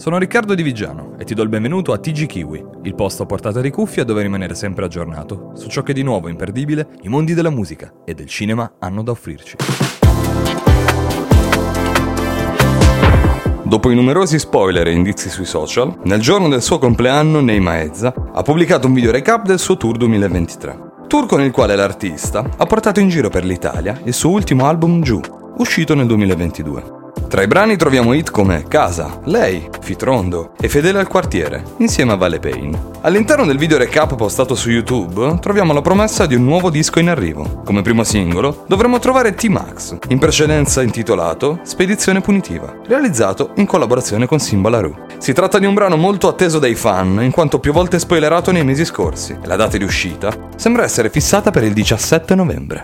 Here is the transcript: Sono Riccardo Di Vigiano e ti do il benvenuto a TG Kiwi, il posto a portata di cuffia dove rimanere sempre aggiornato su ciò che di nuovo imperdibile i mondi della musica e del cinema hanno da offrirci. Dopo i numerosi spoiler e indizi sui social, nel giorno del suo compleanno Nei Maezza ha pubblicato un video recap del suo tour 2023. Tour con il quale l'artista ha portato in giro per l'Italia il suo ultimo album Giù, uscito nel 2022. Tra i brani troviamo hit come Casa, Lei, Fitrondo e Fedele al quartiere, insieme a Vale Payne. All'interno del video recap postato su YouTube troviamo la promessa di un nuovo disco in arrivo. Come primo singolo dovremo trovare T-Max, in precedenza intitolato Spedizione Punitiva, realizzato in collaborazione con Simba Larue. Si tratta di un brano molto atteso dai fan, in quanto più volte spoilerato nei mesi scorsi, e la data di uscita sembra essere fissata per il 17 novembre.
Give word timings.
Sono 0.00 0.16
Riccardo 0.16 0.54
Di 0.54 0.62
Vigiano 0.62 1.14
e 1.18 1.24
ti 1.24 1.34
do 1.34 1.42
il 1.42 1.50
benvenuto 1.50 1.92
a 1.92 1.98
TG 1.98 2.24
Kiwi, 2.24 2.64
il 2.84 2.94
posto 2.94 3.24
a 3.24 3.26
portata 3.26 3.60
di 3.60 3.68
cuffia 3.68 4.02
dove 4.02 4.22
rimanere 4.22 4.54
sempre 4.54 4.86
aggiornato 4.86 5.52
su 5.54 5.68
ciò 5.68 5.82
che 5.82 5.92
di 5.92 6.02
nuovo 6.02 6.28
imperdibile 6.28 6.88
i 7.02 7.08
mondi 7.08 7.34
della 7.34 7.50
musica 7.50 7.92
e 8.06 8.14
del 8.14 8.26
cinema 8.26 8.76
hanno 8.78 9.02
da 9.02 9.10
offrirci. 9.10 9.56
Dopo 13.62 13.90
i 13.90 13.94
numerosi 13.94 14.38
spoiler 14.38 14.86
e 14.86 14.92
indizi 14.92 15.28
sui 15.28 15.44
social, 15.44 15.94
nel 16.04 16.20
giorno 16.22 16.48
del 16.48 16.62
suo 16.62 16.78
compleanno 16.78 17.42
Nei 17.42 17.60
Maezza 17.60 18.14
ha 18.32 18.40
pubblicato 18.40 18.86
un 18.86 18.94
video 18.94 19.10
recap 19.10 19.44
del 19.44 19.58
suo 19.58 19.76
tour 19.76 19.98
2023. 19.98 20.78
Tour 21.08 21.26
con 21.26 21.42
il 21.42 21.50
quale 21.50 21.76
l'artista 21.76 22.42
ha 22.56 22.64
portato 22.64 23.00
in 23.00 23.10
giro 23.10 23.28
per 23.28 23.44
l'Italia 23.44 24.00
il 24.04 24.14
suo 24.14 24.30
ultimo 24.30 24.64
album 24.64 25.02
Giù, 25.02 25.20
uscito 25.58 25.94
nel 25.94 26.06
2022. 26.06 26.99
Tra 27.30 27.42
i 27.42 27.46
brani 27.46 27.76
troviamo 27.76 28.12
hit 28.12 28.32
come 28.32 28.64
Casa, 28.66 29.20
Lei, 29.26 29.68
Fitrondo 29.82 30.50
e 30.60 30.68
Fedele 30.68 30.98
al 30.98 31.06
quartiere, 31.06 31.62
insieme 31.76 32.10
a 32.10 32.16
Vale 32.16 32.40
Payne. 32.40 32.88
All'interno 33.02 33.46
del 33.46 33.56
video 33.56 33.78
recap 33.78 34.16
postato 34.16 34.56
su 34.56 34.68
YouTube 34.68 35.38
troviamo 35.38 35.72
la 35.72 35.80
promessa 35.80 36.26
di 36.26 36.34
un 36.34 36.42
nuovo 36.42 36.70
disco 36.70 36.98
in 36.98 37.08
arrivo. 37.08 37.62
Come 37.64 37.82
primo 37.82 38.02
singolo 38.02 38.64
dovremo 38.66 38.98
trovare 38.98 39.34
T-Max, 39.34 39.98
in 40.08 40.18
precedenza 40.18 40.82
intitolato 40.82 41.60
Spedizione 41.62 42.20
Punitiva, 42.20 42.80
realizzato 42.88 43.52
in 43.54 43.66
collaborazione 43.66 44.26
con 44.26 44.40
Simba 44.40 44.68
Larue. 44.68 45.06
Si 45.18 45.32
tratta 45.32 45.60
di 45.60 45.66
un 45.66 45.74
brano 45.74 45.96
molto 45.96 46.26
atteso 46.26 46.58
dai 46.58 46.74
fan, 46.74 47.22
in 47.22 47.30
quanto 47.30 47.60
più 47.60 47.72
volte 47.72 48.00
spoilerato 48.00 48.50
nei 48.50 48.64
mesi 48.64 48.84
scorsi, 48.84 49.38
e 49.40 49.46
la 49.46 49.54
data 49.54 49.76
di 49.76 49.84
uscita 49.84 50.34
sembra 50.56 50.82
essere 50.82 51.10
fissata 51.10 51.50
per 51.50 51.62
il 51.62 51.74
17 51.74 52.34
novembre. 52.34 52.78